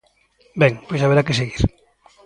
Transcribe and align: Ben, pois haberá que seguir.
Ben, 0.61 0.73
pois 0.87 1.03
haberá 1.03 1.21
que 1.27 1.37
seguir. 1.39 1.63